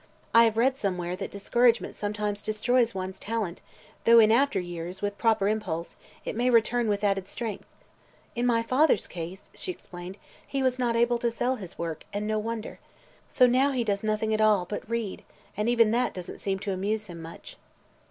I 0.33 0.45
have 0.45 0.57
read 0.57 0.77
somewhere 0.77 1.15
that 1.17 1.29
discouragement 1.29 1.95
sometimes 1.95 2.41
destroys 2.41 2.95
one's 2.95 3.19
talent, 3.19 3.61
though 4.03 4.17
in 4.17 4.31
after 4.31 4.59
years, 4.59 5.03
with 5.03 5.15
proper 5.19 5.47
impulse, 5.47 5.95
it 6.25 6.35
may 6.35 6.49
return 6.49 6.87
with 6.89 7.03
added 7.03 7.27
strength. 7.27 7.67
In 8.35 8.47
my 8.47 8.63
father's 8.63 9.05
case," 9.05 9.51
she 9.53 9.69
explained, 9.71 10.17
"he 10.47 10.63
was 10.63 10.79
not 10.79 10.95
able 10.95 11.19
to 11.19 11.29
sell 11.29 11.57
his 11.57 11.77
work 11.77 12.03
and 12.11 12.25
no 12.25 12.39
wonder. 12.39 12.79
So 13.29 13.45
now 13.45 13.69
he 13.73 13.83
does 13.83 14.03
nothing 14.03 14.33
at 14.33 14.41
all 14.41 14.65
but 14.65 14.89
read, 14.89 15.23
and 15.55 15.69
even 15.69 15.91
that 15.91 16.15
doesn't 16.15 16.39
seem 16.39 16.57
to 16.61 16.73
amuse 16.73 17.05
him 17.05 17.21
much." 17.21 17.57